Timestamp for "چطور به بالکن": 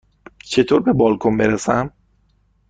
0.43-1.37